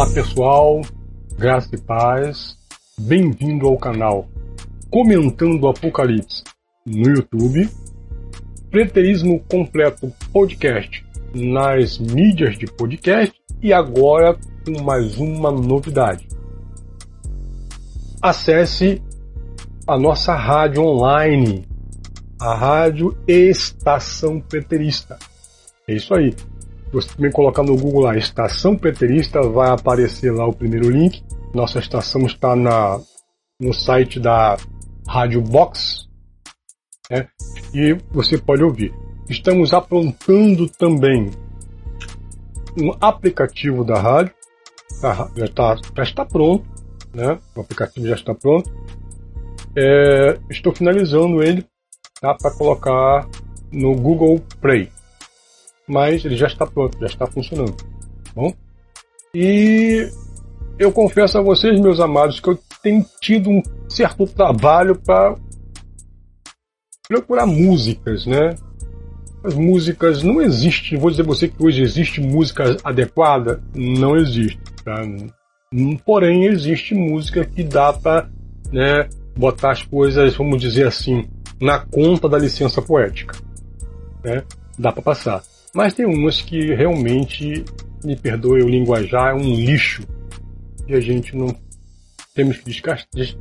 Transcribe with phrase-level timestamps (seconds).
[0.00, 0.80] Olá pessoal,
[1.36, 2.56] graça e paz,
[3.00, 4.26] bem-vindo ao canal
[4.90, 6.42] Comentando Apocalipse
[6.86, 7.68] no YouTube,
[8.70, 16.26] Preterismo Completo Podcast nas mídias de podcast e agora com mais uma novidade.
[18.22, 19.02] Acesse
[19.86, 21.68] a nossa rádio online,
[22.40, 25.18] a Rádio Estação Preterista.
[25.86, 26.34] É isso aí.
[26.92, 31.22] Você também colocar no Google lá Estação Preterista, vai aparecer lá o primeiro link.
[31.54, 33.00] Nossa estação está na,
[33.60, 34.56] no site da
[35.06, 36.08] Rádio Box
[37.10, 37.28] né?
[37.72, 38.92] e você pode ouvir.
[39.28, 41.30] Estamos aprontando também
[42.80, 44.34] um aplicativo da rádio,
[45.36, 46.64] já está, já está pronto,
[47.14, 47.38] né?
[47.54, 48.70] o aplicativo já está pronto.
[49.76, 51.64] É, estou finalizando ele
[52.20, 53.28] tá, para colocar
[53.70, 54.90] no Google Play
[55.90, 57.74] mas ele já está pronto, já está funcionando.
[57.74, 58.54] Tá bom?
[59.34, 60.08] E
[60.78, 65.36] eu confesso a vocês, meus amados, que eu tenho tido um certo trabalho para
[67.08, 68.54] procurar músicas, né?
[69.42, 74.60] As músicas não existem, vou dizer a você que hoje existe música adequada, não existe,
[74.84, 75.02] tá?
[76.04, 78.28] Porém, existe música que dá para
[78.70, 81.28] né, botar as coisas, vamos dizer assim,
[81.60, 83.36] na conta da licença poética.
[84.22, 84.42] Né?
[84.78, 85.49] Dá para passar.
[85.74, 87.64] Mas tem umas que realmente,
[88.04, 90.02] me perdoe o linguajar, é um lixo.
[90.88, 91.54] E a gente não
[92.34, 92.70] temos que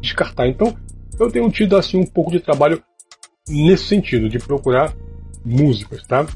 [0.02, 0.48] descartar.
[0.48, 0.76] Então,
[1.20, 2.82] eu tenho tido assim um pouco de trabalho
[3.48, 4.94] nesse sentido, de procurar
[5.44, 6.28] músicas, tá?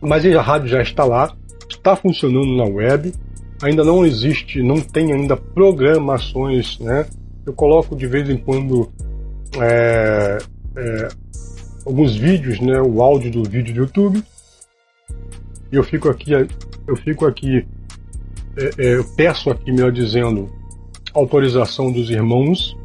[0.00, 1.34] Mas a rádio já está lá,
[1.68, 3.12] está funcionando na web,
[3.62, 7.06] ainda não existe, não tem ainda programações, né?
[7.46, 8.92] Eu coloco de vez em quando
[9.58, 10.38] é,
[10.76, 11.08] é,
[11.86, 12.80] alguns vídeos, né?
[12.80, 14.22] O áudio do vídeo do YouTube
[15.70, 16.32] eu fico aqui,
[16.86, 17.66] eu fico aqui,
[18.56, 20.48] é, é, eu peço aqui, melhor dizendo,
[21.12, 22.76] autorização dos irmãos,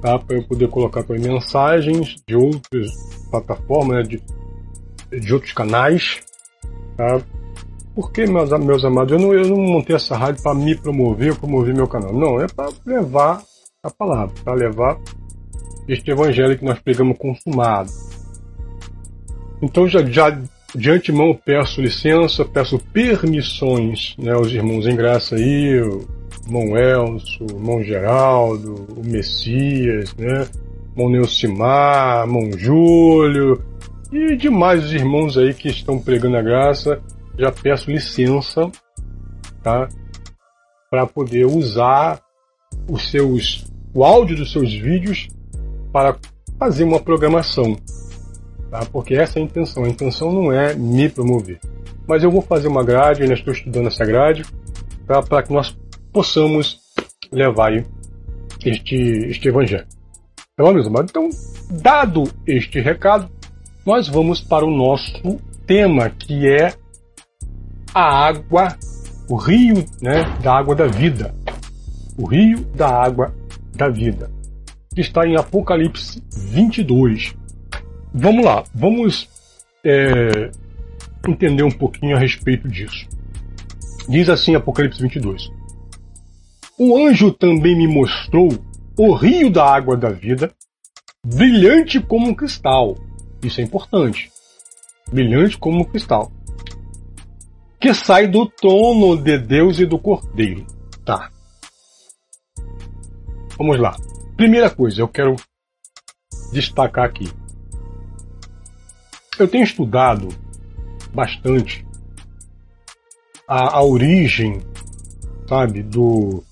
[0.00, 2.90] tá, para eu poder colocar para mensagens de outras
[3.30, 6.20] plataformas, né, de, de outros canais,
[6.96, 7.20] tá?
[7.94, 11.74] Porque, meus, meus amados, eu não, eu não montei essa rádio para me promover promover
[11.74, 12.12] meu canal.
[12.12, 13.42] Não, é para levar
[13.82, 14.98] a palavra, para levar
[15.88, 17.90] este evangelho que nós pegamos consumado.
[19.60, 20.38] Então já, já
[20.74, 26.06] de antemão peço licença, peço permissões né, aos irmãos em graça aí, o
[26.46, 30.46] irmão Elcio, o irmão Geraldo, o Messias, né,
[30.92, 33.62] irmão Neucimar, irmão Júlio
[34.12, 37.00] e demais irmãos aí que estão pregando a graça,
[37.38, 38.70] já peço licença,
[39.62, 39.88] tá,
[40.90, 42.20] para poder usar
[42.88, 43.64] os seus,
[43.94, 45.28] o áudio dos seus vídeos
[45.92, 46.16] para
[46.58, 47.76] fazer uma programação
[48.70, 48.80] tá?
[48.92, 49.84] porque essa é a intenção.
[49.84, 51.58] A intenção não é me promover.
[52.06, 54.44] Mas eu vou fazer uma grade, ainda estou estudando essa grade,
[55.06, 55.22] tá?
[55.22, 55.76] para que nós
[56.12, 56.80] possamos
[57.32, 57.72] levar
[58.64, 58.96] este,
[59.28, 59.86] este evangelho.
[60.58, 60.86] Bom, meus?
[60.86, 61.30] Então,
[61.70, 63.30] dado este recado,
[63.86, 66.74] nós vamos para o nosso tema, que é
[67.94, 68.76] a água,
[69.28, 71.34] o rio né, da água da vida.
[72.18, 73.34] O rio da água
[73.74, 74.30] da vida.
[74.94, 77.34] Que está em Apocalipse 22.
[78.12, 79.28] Vamos lá, vamos
[79.84, 80.50] é,
[81.28, 83.08] entender um pouquinho a respeito disso.
[84.08, 85.50] Diz assim Apocalipse 22.
[86.78, 88.48] O anjo também me mostrou
[88.98, 90.52] o rio da água da vida,
[91.24, 92.96] brilhante como um cristal.
[93.42, 94.30] Isso é importante.
[95.12, 96.32] Brilhante como um cristal.
[97.78, 100.66] Que sai do trono de Deus e do Cordeiro.
[101.04, 101.30] Tá.
[103.56, 103.96] Vamos lá.
[104.36, 105.36] Primeira coisa, eu quero
[106.52, 107.28] destacar aqui.
[109.40, 110.28] Eu tenho estudado
[111.14, 111.82] bastante
[113.48, 114.60] a, a origem,
[115.48, 116.44] sabe, do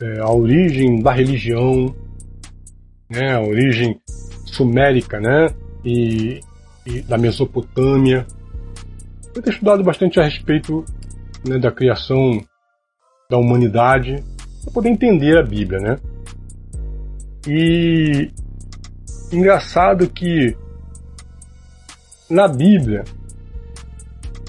[0.00, 1.94] é, a origem da religião,
[3.10, 4.00] né, a origem
[4.46, 5.48] sumérica, né,
[5.84, 6.40] e,
[6.86, 8.26] e da Mesopotâmia.
[9.34, 10.86] Eu tenho estudado bastante a respeito
[11.46, 12.42] né, da criação
[13.28, 14.24] da humanidade
[14.64, 15.98] para poder entender a Bíblia, né?
[17.46, 18.30] E
[19.30, 20.56] engraçado que
[22.28, 23.04] na Bíblia,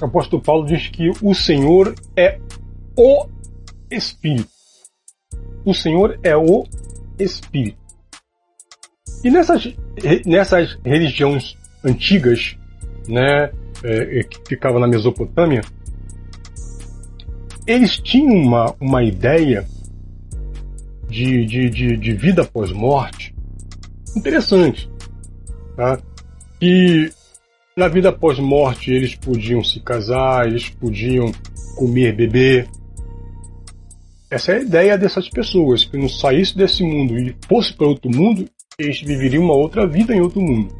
[0.01, 2.39] o apóstolo Paulo diz que o Senhor é
[2.95, 3.27] o
[3.89, 4.49] Espírito.
[5.65, 6.65] O Senhor é o
[7.19, 7.77] Espírito.
[9.23, 9.73] E nessas,
[10.25, 12.57] nessas religiões antigas,
[13.07, 13.51] né,
[13.83, 15.61] é, que ficavam na Mesopotâmia,
[17.65, 19.67] eles tinham uma, uma ideia
[21.07, 23.35] de, de, de, de vida pós-morte
[24.15, 24.89] interessante.
[25.75, 25.99] Tá?
[26.61, 27.11] E
[27.77, 31.31] na vida pós-morte, eles podiam se casar, eles podiam
[31.75, 32.67] comer, beber.
[34.31, 38.09] essa é a ideia dessas pessoas, que não saísse desse mundo e fosse para outro
[38.09, 40.75] mundo, eles viveriam uma outra vida em outro mundo.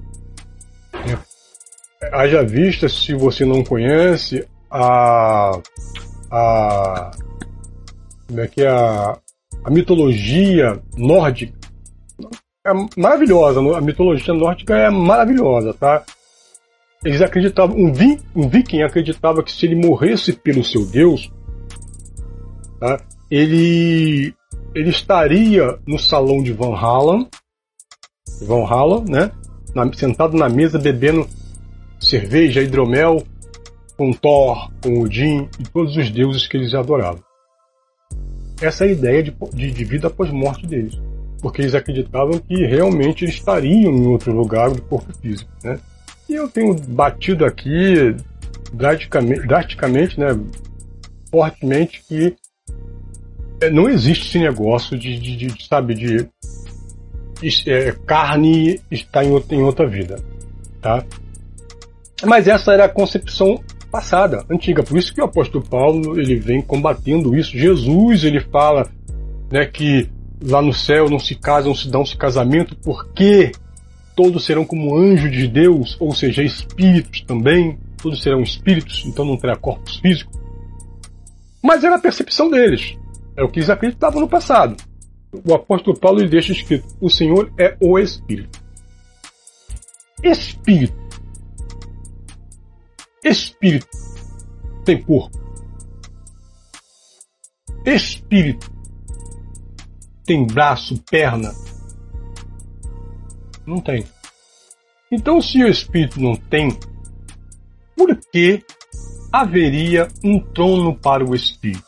[2.02, 2.10] É.
[2.12, 5.52] Haja vista, se você não conhece, a.
[6.32, 7.12] a
[8.28, 9.18] como é que é a,
[9.64, 11.54] a mitologia nórdica
[12.66, 13.60] é maravilhosa.
[13.78, 16.04] A mitologia nórdica é maravilhosa, tá?
[17.08, 21.32] Eles acreditavam, um, vi, um viking acreditava que se ele morresse pelo seu deus,
[22.82, 23.02] tá?
[23.32, 24.36] ele,
[24.76, 27.26] ele estaria no salão de Van Halen,
[28.42, 29.32] Van Halen, né?
[29.74, 31.26] Na, sentado na mesa bebendo
[31.98, 33.24] cerveja, hidromel,
[33.96, 37.24] com Thor, com Odin e todos os deuses que eles adoravam.
[38.62, 41.00] Essa é a ideia de, de, de vida após morte deles,
[41.42, 45.80] porque eles acreditavam que realmente eles estariam em outro lugar do corpo físico, né?
[46.30, 48.16] E eu tenho batido aqui
[48.74, 50.28] drasticamente, drasticamente né,
[51.32, 52.36] fortemente que
[53.62, 56.30] é, não existe esse negócio de, de, de sabe, de
[57.66, 60.22] é, carne está em outra, em outra vida,
[60.82, 61.04] tá?
[62.26, 64.84] Mas essa era a concepção passada, antiga.
[64.84, 67.58] Por isso que o apóstolo Paulo ele vem combatendo isso.
[67.58, 68.88] Jesus ele fala
[69.52, 70.10] né, que
[70.42, 73.52] lá no céu não se casam, se dão se casamento, porque
[74.18, 77.78] todos serão como anjos de Deus, ou seja, espíritos também.
[78.02, 80.36] Todos serão espíritos, então não terá corpos físicos.
[81.64, 82.98] Mas era a percepção deles.
[83.38, 84.76] É o que eles acreditavam no passado.
[85.46, 88.60] O apóstolo Paulo deixa escrito: o Senhor é o Espírito.
[90.24, 90.98] Espírito.
[93.24, 93.88] Espírito
[94.84, 95.38] tem corpo.
[97.86, 98.72] Espírito
[100.26, 101.54] tem braço, perna.
[103.68, 104.06] Não tem.
[105.12, 106.70] Então, se o Espírito não tem,
[107.98, 108.64] por que
[109.32, 111.84] haveria um trono para o Espírito?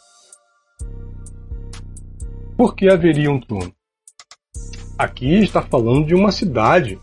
[2.57, 3.73] Por que haveria um trono?
[4.97, 6.99] Aqui está falando de uma cidade,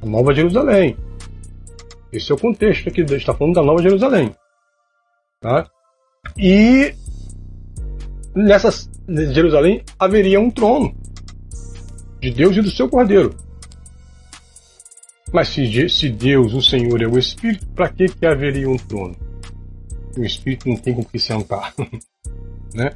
[0.00, 0.96] a Nova Jerusalém.
[2.10, 4.34] Esse é o contexto aqui, está falando da Nova Jerusalém.
[5.38, 5.68] Tá?
[6.38, 6.94] E
[8.34, 8.70] nessa
[9.06, 10.96] Jerusalém haveria um trono
[12.20, 13.45] de Deus e do seu Cordeiro.
[15.32, 19.16] Mas se, Deus, o Senhor, é o Espírito, para que, que haveria um trono?
[20.16, 21.74] O Espírito não tem com que sentar.
[22.74, 22.90] né?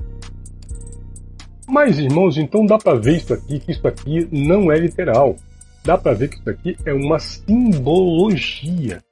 [1.69, 5.37] Mas, irmãos, então dá para ver isso aqui, que isso aqui não é literal.
[5.85, 9.03] Dá para ver que isso aqui é uma simbologia.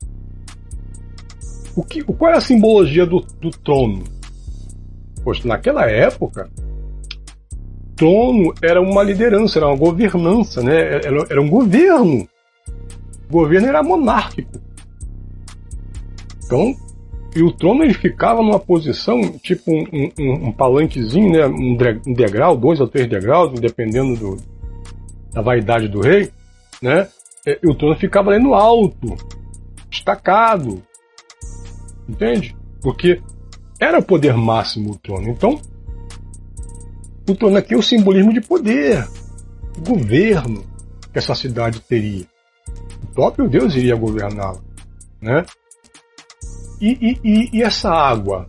[1.76, 4.05] O que, qual é a simbologia do, do trono?
[5.23, 6.50] Pois naquela época,
[7.94, 10.97] trono era uma liderança, era uma governança, né?
[10.97, 12.29] era, era um governo.
[13.29, 14.61] O governo era monárquico.
[16.45, 16.75] Então,
[17.37, 21.47] e o trono ele ficava numa posição, tipo um, um, um palanquezinho, né?
[21.47, 21.77] um,
[22.15, 24.37] degrau, dois ou três degraus, dependendo do,
[25.33, 26.31] da vaidade do rei,
[26.81, 27.07] né?
[27.47, 29.15] E o trono ficava ali no alto,
[29.91, 30.83] destacado.
[32.09, 32.57] Entende?
[32.81, 33.21] Porque
[33.79, 35.29] era o poder máximo o trono.
[35.29, 35.61] Então,
[37.29, 39.07] o trono aqui é o simbolismo de poder,
[39.87, 40.65] governo
[41.13, 42.27] que essa cidade teria.
[43.19, 44.60] Próprio Deus iria governá-la,
[45.20, 45.44] né?
[46.81, 48.48] E, e, e, essa água,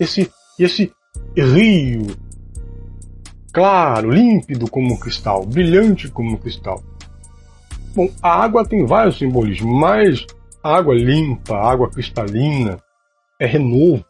[0.00, 0.90] esse, esse
[1.36, 2.16] rio
[3.52, 6.82] claro, límpido como cristal, brilhante como cristal.
[7.94, 10.24] Bom, a água tem vários simbolismos, mas
[10.62, 12.82] a água limpa, a água cristalina,
[13.38, 14.02] é renovo.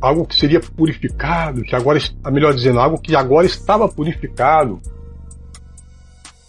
[0.00, 2.00] Algo que seria purificado, que agora,
[2.32, 4.80] melhor dizendo, algo que agora estava purificado.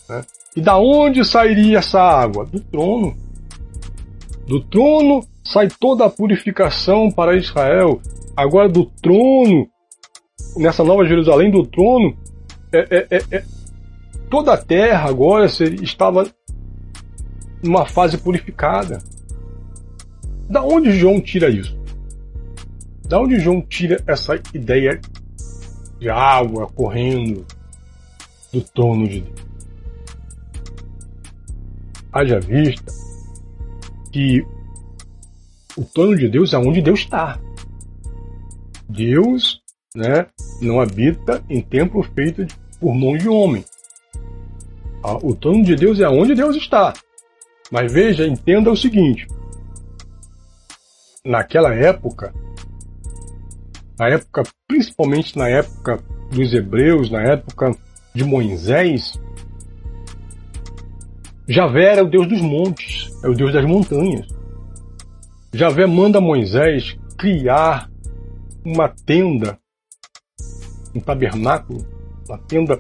[0.10, 0.26] Né?
[0.56, 2.46] E da onde sairia essa água?
[2.46, 3.16] Do trono.
[4.46, 8.02] Do trono sai toda a purificação para Israel.
[8.36, 9.68] Agora do trono,
[10.58, 12.18] nessa nova Jerusalém, do trono,
[12.74, 13.44] é, é, é, é
[14.30, 16.28] toda a terra agora estava
[17.64, 19.00] numa fase purificada.
[20.50, 21.78] Da onde João tira isso?
[23.08, 25.00] Da onde João tira essa ideia
[25.98, 27.46] de água correndo
[28.52, 29.51] do trono de Deus?
[32.14, 32.92] Haja vista
[34.12, 34.46] que
[35.78, 37.40] o trono de Deus é onde Deus está.
[38.90, 39.62] Deus
[39.96, 40.28] né,
[40.62, 42.46] não habita em templo feito
[42.80, 43.64] por mão de homem.
[45.24, 46.94] O trono de Deus é onde Deus está.
[47.72, 49.26] Mas veja, entenda o seguinte:
[51.26, 52.34] naquela época,
[53.98, 57.76] na época, principalmente na época dos hebreus, na época
[58.14, 59.20] de Moisés,
[61.48, 64.28] Javé era o Deus dos montes, é o Deus das montanhas.
[65.54, 67.90] Javé manda Moisés criar
[68.64, 69.60] uma tenda,
[70.96, 71.86] um tabernáculo,
[72.28, 72.80] uma tenda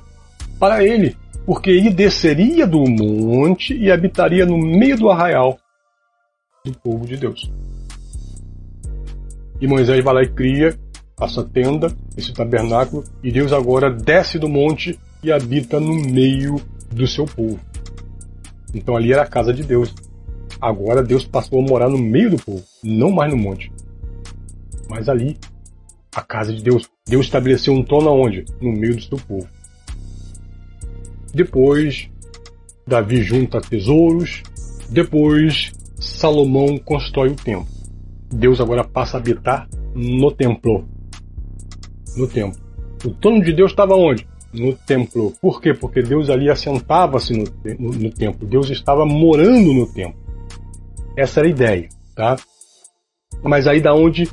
[0.60, 5.58] para ele, porque ele desceria do monte e habitaria no meio do arraial
[6.64, 7.52] do povo de Deus.
[9.60, 10.80] E Moisés vai lá e cria
[11.20, 17.08] essa tenda, esse tabernáculo, e Deus agora desce do monte e habita no meio do
[17.08, 17.60] seu povo.
[18.74, 19.94] Então ali era a casa de Deus.
[20.60, 23.72] Agora Deus passou a morar no meio do povo, não mais no monte.
[24.90, 25.38] Mas ali,
[26.16, 26.90] a casa de Deus.
[27.08, 28.46] Deus estabeleceu um trono aonde?
[28.62, 29.48] No meio do seu povo.
[31.34, 32.10] Depois,
[32.86, 34.44] Davi junta tesouros.
[34.90, 37.68] Depois, Salomão constrói o templo.
[38.30, 40.86] Deus agora passa a habitar no templo.
[42.18, 42.60] No templo.
[43.06, 44.28] O trono de Deus estava onde?
[44.54, 45.34] No templo.
[45.42, 45.74] Por quê?
[45.74, 47.46] Porque Deus ali assentava-se no,
[47.80, 48.48] no, no, templo.
[48.48, 50.20] Deus estava morando no templo.
[51.18, 52.36] Essa era a ideia, tá?
[53.44, 54.30] Mas aí da onde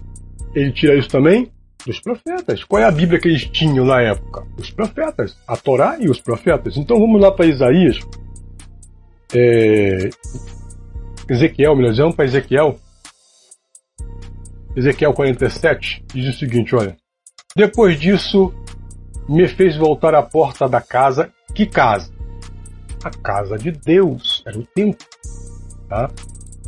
[0.55, 1.51] ele tira isso também?
[1.87, 2.65] Dos profetas.
[2.65, 4.45] Qual é a Bíblia que eles tinham na época?
[4.59, 5.37] Os profetas.
[5.47, 6.77] A Torá e os profetas.
[6.77, 7.99] Então vamos lá para Isaías.
[9.35, 10.11] É...
[11.29, 12.77] Ezequiel, melhor dizendo, para Ezequiel.
[14.75, 16.97] Ezequiel 47 diz o seguinte: olha.
[17.55, 18.53] Depois disso,
[19.29, 21.31] me fez voltar à porta da casa.
[21.55, 22.11] Que casa?
[23.05, 24.43] A casa de Deus.
[24.47, 25.07] Era o templo.
[25.89, 26.11] Tá?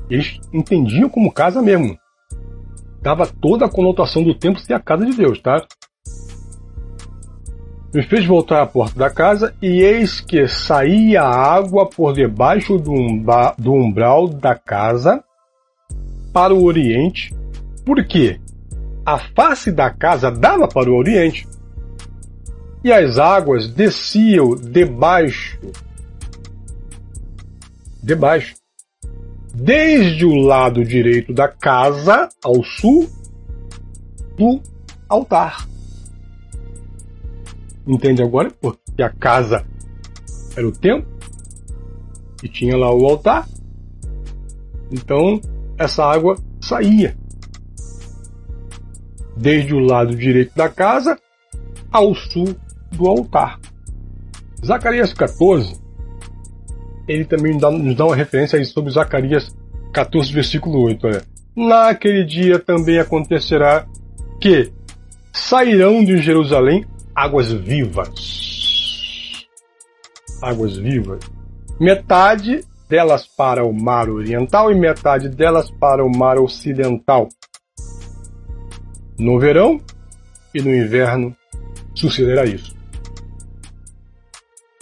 [0.08, 1.98] Eles entendiam como casa mesmo
[3.02, 5.64] dava toda a conotação do templo ser a casa de Deus, tá?
[7.92, 12.94] Me fez voltar à porta da casa e eis que saía água por debaixo do,
[13.58, 15.24] do umbral da casa
[16.32, 17.34] para o oriente,
[17.84, 18.40] porque
[19.04, 21.48] a face da casa dava para o oriente
[22.82, 25.58] e as águas desciam debaixo
[28.02, 28.54] debaixo
[29.54, 33.08] desde o lado direito da casa ao sul
[34.36, 34.60] do
[35.08, 35.68] altar.
[37.86, 38.50] Entende agora?
[38.50, 39.66] Porque a casa
[40.56, 41.10] era o templo
[42.42, 43.46] e tinha lá o altar.
[44.90, 45.40] Então
[45.78, 47.16] essa água saía
[49.36, 51.18] desde o lado direito da casa
[51.90, 52.54] ao sul
[52.92, 53.58] do altar.
[54.64, 55.80] Zacarias 14
[57.10, 59.52] ele também nos dá uma referência sobre Zacarias
[59.92, 61.06] 14, versículo 8.
[61.06, 61.22] Olha.
[61.56, 63.84] Naquele dia também acontecerá
[64.40, 64.72] que
[65.32, 69.48] sairão de Jerusalém águas vivas.
[70.40, 71.18] Águas vivas.
[71.80, 77.28] Metade delas para o mar oriental e metade delas para o mar ocidental.
[79.18, 79.80] No verão
[80.54, 81.36] e no inverno
[81.94, 82.79] sucederá isso.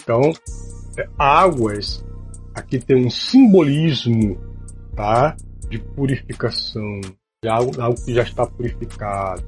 [0.09, 0.31] Então,
[0.97, 2.03] é, águas
[2.55, 4.37] Aqui tem um simbolismo,
[4.95, 5.35] tá?
[5.69, 6.99] De purificação,
[7.43, 9.43] de algo, algo que já está purificado.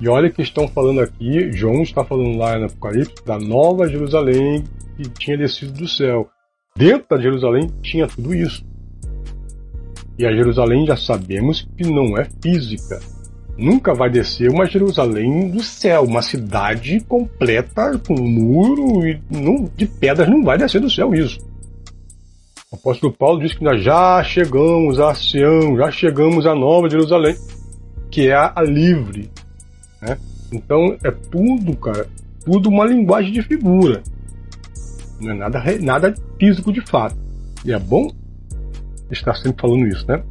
[0.00, 4.64] E olha que estão falando aqui, João está falando lá no Apocalipse, da nova Jerusalém
[4.96, 6.30] que tinha descido do céu.
[6.76, 8.64] Dentro da Jerusalém tinha tudo isso.
[10.16, 13.00] E a Jerusalém já sabemos que não é física.
[13.60, 19.84] Nunca vai descer uma Jerusalém do céu, uma cidade completa com muro e não, de
[19.84, 21.38] pedras não vai descer do céu isso.
[22.72, 27.36] O apóstolo Paulo diz que nós já chegamos a Sião, já chegamos a Nova Jerusalém,
[28.10, 29.30] que é a, a livre.
[30.00, 30.16] Né?
[30.50, 32.06] Então é tudo, cara,
[32.42, 34.02] tudo uma linguagem de figura.
[35.20, 37.14] Não é nada, nada físico de fato.
[37.62, 38.10] E é bom
[39.10, 40.22] estar sempre falando isso, né?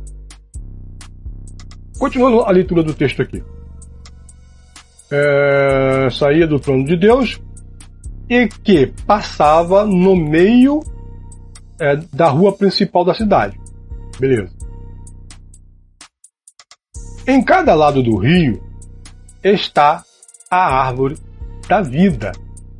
[1.99, 3.43] Continuando a leitura do texto aqui.
[5.11, 7.41] É, saía do trono de Deus
[8.29, 10.79] e que passava no meio
[11.79, 13.59] é, da rua principal da cidade.
[14.17, 14.49] Beleza.
[17.27, 18.63] Em cada lado do rio
[19.43, 20.03] está
[20.49, 21.17] a árvore
[21.67, 22.31] da vida.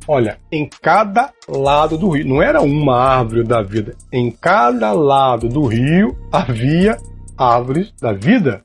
[0.08, 5.48] Olha, em cada lado do rio, não era uma árvore da vida, em cada lado
[5.48, 6.96] do rio havia
[7.36, 8.64] árvores da vida.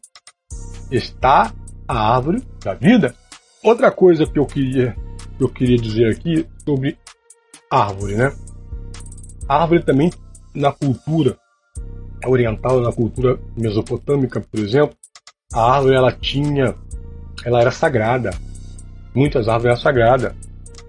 [0.91, 1.53] Está
[1.87, 3.15] a árvore da vida.
[3.63, 4.95] Outra coisa que eu queria,
[5.37, 6.97] que eu queria dizer aqui sobre
[7.71, 8.33] árvore, né?
[9.47, 10.11] A árvore também
[10.53, 11.37] na cultura
[12.25, 14.95] oriental, na cultura mesopotâmica, por exemplo,
[15.53, 16.75] a árvore ela tinha,
[17.43, 18.31] ela era sagrada.
[19.13, 20.35] Muitas árvores eram sagradas.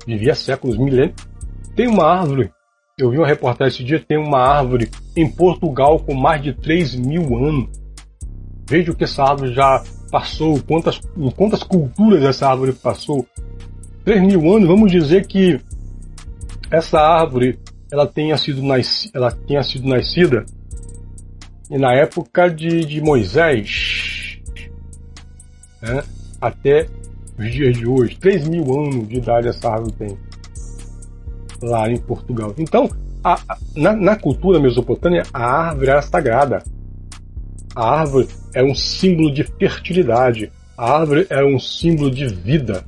[0.07, 1.15] Vivia séculos, milênios.
[1.75, 2.50] Tem uma árvore,
[2.99, 6.97] eu vi uma reportagem esse dia, tem uma árvore em Portugal com mais de 3
[6.97, 7.69] mil anos.
[8.68, 11.00] Veja o que essa árvore já passou, quantas,
[11.37, 13.26] quantas culturas essa árvore passou.
[14.04, 15.61] 3 mil anos, vamos dizer que
[16.70, 17.58] essa árvore
[17.90, 20.44] ela tenha sido, nas, ela tenha sido nascida
[21.70, 24.40] na época de, de Moisés,
[25.82, 26.02] né?
[26.40, 26.87] até
[27.38, 28.16] os dias de hoje.
[28.16, 30.18] 3 mil anos de idade essa árvore tem.
[31.62, 32.54] Lá em Portugal.
[32.58, 32.88] Então,
[33.25, 36.62] a, a, na, na, cultura mesopotâmia, a árvore era sagrada.
[37.76, 40.50] A árvore é um símbolo de fertilidade.
[40.78, 42.83] A árvore é um símbolo de vida,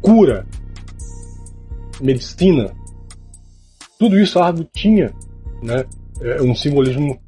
[0.00, 0.46] cura,
[2.00, 2.72] medicina.
[3.98, 5.12] Tudo isso a árvore tinha,
[5.62, 5.84] né?
[6.22, 7.20] É um simbolismo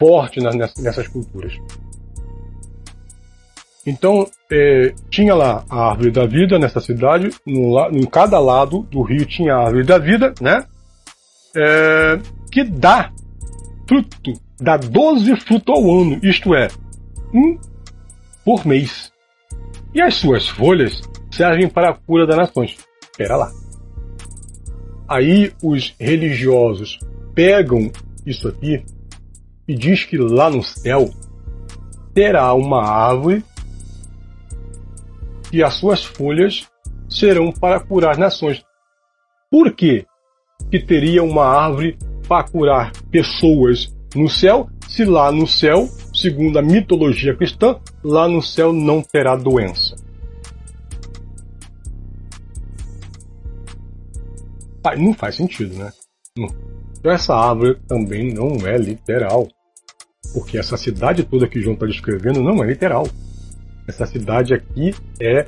[0.00, 1.52] forte nessas culturas.
[3.86, 9.02] Então, é, tinha lá a árvore da vida nessa cidade, no, em cada lado do
[9.02, 10.64] rio tinha a árvore da vida, né?
[11.56, 12.18] É,
[12.50, 13.12] que dá
[13.88, 16.68] fruto, dá 12 frutos ao ano, isto é,
[17.32, 17.58] um
[18.44, 19.12] por mês.
[19.94, 22.76] E as suas folhas servem para a cura das nações.
[23.02, 23.50] Espera lá.
[25.08, 26.98] Aí os religiosos
[27.34, 27.90] pegam
[28.24, 28.84] isso aqui
[29.68, 31.08] e diz que lá no céu
[32.14, 33.44] terá uma árvore
[35.52, 36.68] e as suas folhas
[37.08, 38.64] serão para curar as nações.
[39.50, 40.04] Por quê?
[40.70, 41.96] Que teria uma árvore
[42.28, 48.42] para curar pessoas no céu, se lá no céu, segundo a mitologia cristã, lá no
[48.42, 49.94] céu não terá doença.
[54.96, 55.92] Não faz sentido, né?
[56.98, 59.48] Então essa árvore também não é literal.
[60.32, 63.08] Porque essa cidade toda que João está descrevendo não é literal.
[63.88, 65.46] Essa cidade aqui é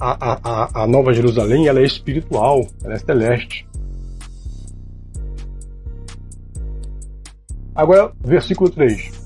[0.00, 3.66] a, a, a Nova Jerusalém, ela é espiritual, ela é celeste.
[7.74, 9.22] Agora, versículo 3.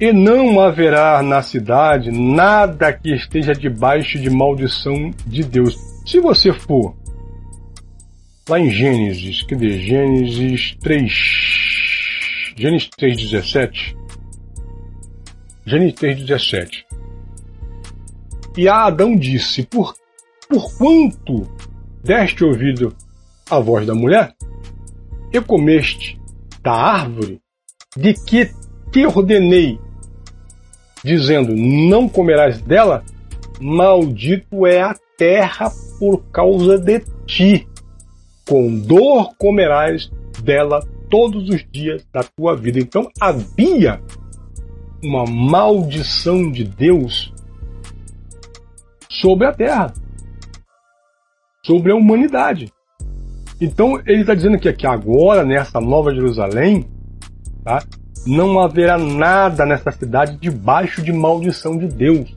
[0.00, 5.76] E não haverá na cidade nada que esteja debaixo de maldição de Deus.
[6.06, 6.96] Se você for
[8.48, 11.12] lá em Gênesis, que diz Gênesis 3,
[12.56, 13.96] Gênesis 3,17,
[15.66, 16.84] Gênesis 3,17.
[18.56, 19.94] E a Adão disse: Por,
[20.48, 21.46] por quanto
[22.02, 22.94] deste ouvido
[23.50, 24.34] a voz da mulher,
[25.32, 26.17] e comeste
[26.62, 27.40] da árvore
[27.96, 28.50] de que
[28.90, 29.78] te ordenei,
[31.04, 33.04] dizendo: Não comerás dela,
[33.60, 37.66] maldito é a terra por causa de ti.
[38.48, 40.10] Com dor comerás
[40.42, 42.78] dela todos os dias da tua vida.
[42.78, 44.00] Então havia
[45.02, 47.32] uma maldição de Deus
[49.08, 49.92] sobre a terra,
[51.64, 52.72] sobre a humanidade.
[53.60, 56.86] Então ele está dizendo que aqui agora, nessa nova Jerusalém,
[57.64, 57.82] tá,
[58.26, 62.32] não haverá nada nessa cidade debaixo de maldição de Deus.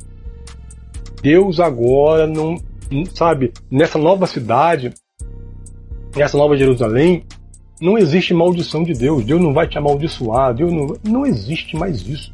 [1.21, 2.55] Deus agora não,
[3.13, 4.91] sabe, nessa nova cidade,
[6.15, 7.23] nessa nova Jerusalém,
[7.79, 9.25] não existe maldição de Deus.
[9.25, 10.53] Deus não vai te amaldiçoar.
[10.53, 12.33] Deus não, não existe mais isso.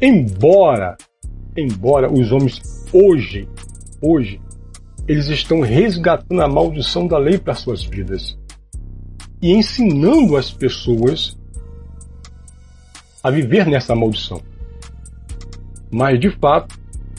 [0.00, 0.96] Embora,
[1.56, 3.46] embora os homens hoje,
[4.00, 4.40] hoje,
[5.10, 8.38] eles estão resgatando a maldição da lei para suas vidas
[9.42, 11.36] e ensinando as pessoas
[13.20, 14.40] a viver nessa maldição.
[15.90, 16.78] Mas de fato,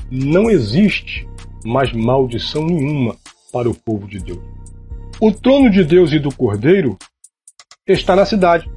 [0.10, 1.28] não existe
[1.66, 3.18] mais maldição nenhuma
[3.52, 4.40] para o povo de Deus.
[5.20, 6.98] O trono de Deus e do Cordeiro
[7.86, 8.72] está na cidade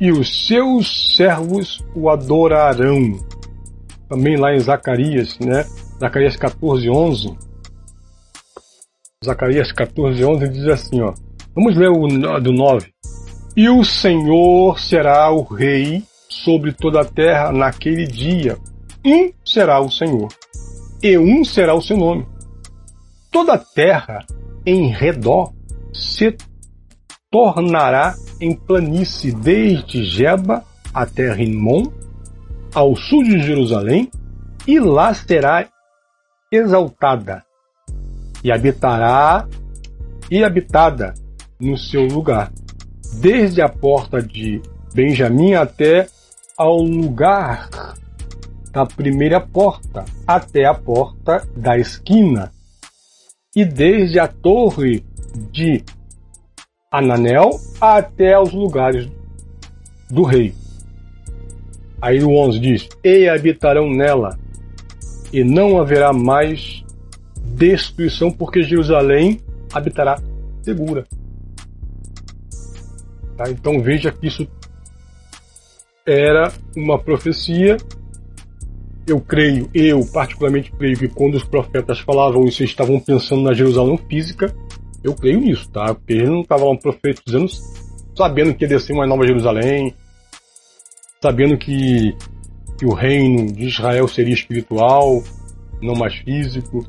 [0.00, 3.20] e os seus servos o adorarão.
[4.08, 5.66] Também lá em Zacarias, né?
[6.00, 7.49] Zacarias 14, 11.
[9.22, 11.12] Zacarias 14, 11 diz assim, ó.
[11.54, 12.90] Vamos ler o do 9.
[13.54, 18.56] E o Senhor será o rei sobre toda a terra naquele dia.
[19.04, 20.28] Um será o Senhor,
[21.02, 22.26] e um será o seu nome.
[23.30, 24.24] Toda a terra
[24.64, 25.52] em redor
[25.92, 26.34] se
[27.30, 31.92] tornará em planície desde Jeba até Rimon,
[32.74, 34.10] ao sul de Jerusalém,
[34.66, 35.68] e lá será
[36.50, 37.44] exaltada,
[38.42, 39.46] e habitará
[40.30, 41.14] e habitada
[41.58, 42.52] no seu lugar,
[43.14, 44.62] desde a porta de
[44.94, 46.06] Benjamim até
[46.56, 47.68] ao lugar
[48.72, 52.52] da primeira porta, até a porta da esquina,
[53.54, 55.04] e desde a torre
[55.50, 55.84] de
[56.90, 57.50] Ananel
[57.80, 59.08] até os lugares
[60.08, 60.54] do rei.
[62.00, 64.38] Aí o 11 diz: E habitarão nela,
[65.32, 66.84] e não haverá mais
[67.60, 69.38] destruição, porque Jerusalém
[69.70, 70.18] habitará
[70.62, 71.06] segura.
[73.36, 73.50] Tá?
[73.50, 74.48] Então veja que isso
[76.06, 77.76] era uma profecia.
[79.06, 83.52] Eu creio, eu particularmente creio que quando os profetas falavam isso, eles estavam pensando na
[83.52, 84.54] Jerusalém física,
[85.02, 85.94] eu creio nisso, tá?
[85.94, 87.48] Porque ele não estava lá profetizando,
[88.16, 89.94] sabendo que ia descer uma nova Jerusalém,
[91.20, 92.14] sabendo que
[92.78, 95.22] que o reino de Israel seria espiritual,
[95.82, 96.86] não mais físico,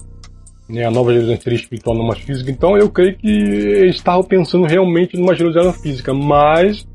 [0.71, 0.86] né?
[0.86, 2.49] a nova Jerusalém seria espiritual, não mais física.
[2.49, 6.88] Então eu creio que eles estavam pensando realmente numa Jerusalém física, mas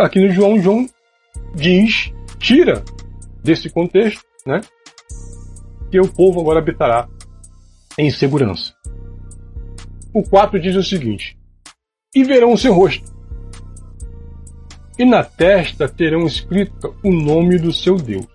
[0.00, 0.86] aqui no João, João
[1.54, 2.84] diz, tira
[3.42, 4.60] desse contexto, né?
[5.90, 7.08] Que o povo agora habitará
[7.96, 8.74] em segurança.
[10.12, 11.38] O 4 diz o seguinte:
[12.14, 13.10] E verão o seu rosto,
[14.98, 18.26] e na testa terão escrito o nome do seu Deus.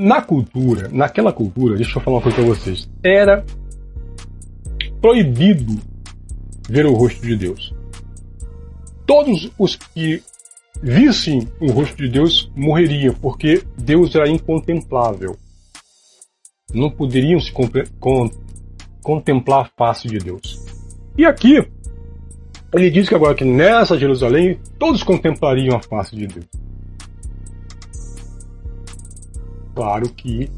[0.00, 3.44] Na cultura, naquela cultura, deixa eu falar uma coisa para vocês, era
[5.00, 5.76] proibido
[6.70, 7.74] ver o rosto de Deus.
[9.04, 10.22] Todos os que
[10.80, 15.36] vissem o rosto de Deus morreriam, porque Deus era incontemplável.
[16.72, 17.52] Não poderiam se
[19.02, 20.64] contemplar a face de Deus.
[21.16, 21.56] E aqui,
[22.72, 26.46] ele diz que agora que nessa Jerusalém todos contemplariam a face de Deus.
[29.78, 30.50] Claro que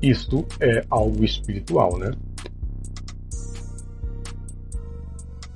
[0.00, 2.12] isto é algo espiritual, né?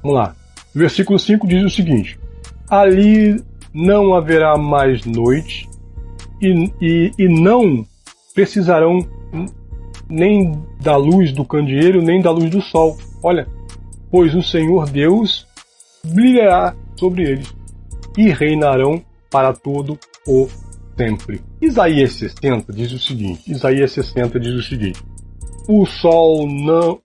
[0.02, 0.34] Vamos lá.
[0.74, 2.18] Versículo 5 diz o seguinte:
[2.68, 3.40] Ali
[3.72, 5.70] não haverá mais noite
[6.42, 7.86] e, e, e não
[8.34, 8.98] precisarão
[10.08, 12.98] nem da luz do candeeiro, nem da luz do sol.
[13.22, 13.46] Olha,
[14.10, 15.46] pois o Senhor Deus
[16.04, 17.54] brilhará sobre eles
[18.18, 19.96] e reinarão para todo
[20.26, 20.48] o
[21.00, 21.40] sempre.
[21.62, 25.02] Isaías 60 diz o seguinte: Isaías 60 diz o seguinte:
[25.66, 27.00] O sol não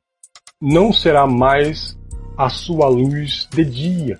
[0.61, 1.97] não será mais
[2.37, 4.19] a sua luz de dia,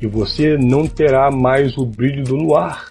[0.00, 2.88] e você não terá mais o brilho do luar,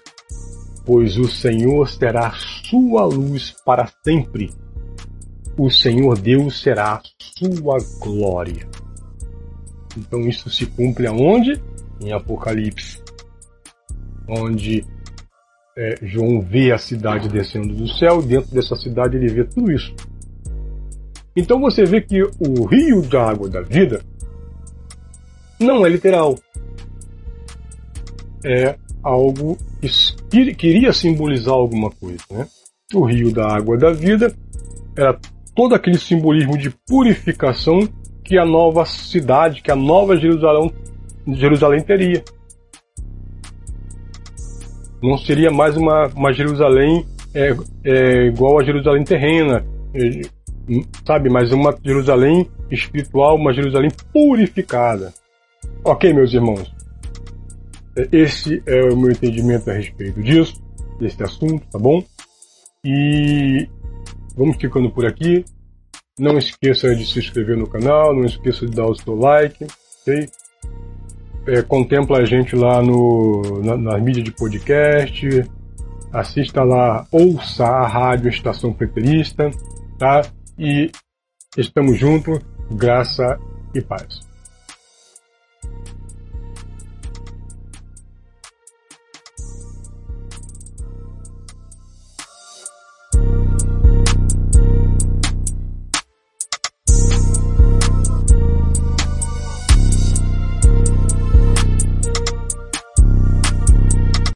[0.84, 2.32] pois o Senhor será
[2.68, 4.50] sua luz para sempre.
[5.56, 8.68] O Senhor Deus será sua glória.
[9.96, 11.62] Então isso se cumpre aonde?
[12.00, 13.00] Em Apocalipse,
[14.28, 14.84] onde
[15.76, 19.72] é, João vê a cidade descendo do céu, e dentro dessa cidade ele vê tudo
[19.72, 19.94] isso.
[21.36, 24.00] Então você vê que o rio da água da vida
[25.58, 26.38] não é literal.
[28.44, 29.58] É algo
[30.30, 32.22] que queria simbolizar alguma coisa.
[32.30, 32.46] Né?
[32.94, 34.32] O rio da água da vida
[34.96, 35.18] era
[35.54, 37.88] todo aquele simbolismo de purificação
[38.22, 40.72] que a nova cidade, que a nova Jerusalém,
[41.28, 42.22] Jerusalém teria.
[45.02, 47.54] Não seria mais uma, uma Jerusalém é,
[47.84, 50.22] é, igual a Jerusalém terrena, é,
[51.06, 51.28] sabe?
[51.28, 55.12] Mas uma Jerusalém espiritual, uma Jerusalém purificada.
[55.84, 56.72] Ok, meus irmãos?
[58.10, 60.54] Esse é o meu entendimento a respeito disso,
[60.98, 62.02] desse assunto, tá bom?
[62.84, 63.68] E
[64.36, 65.44] vamos ficando por aqui.
[66.18, 69.64] Não esqueça de se inscrever no canal, não esqueça de dar o seu like,
[70.02, 70.28] ok?
[71.46, 75.44] É, contempla a gente lá no, na, na mídia de podcast,
[76.12, 79.50] assista lá, ouça a rádio Estação Preterista,
[79.98, 80.22] tá?
[80.58, 80.90] E
[81.56, 82.38] estamos juntos,
[82.70, 83.38] graça
[83.74, 84.23] e paz.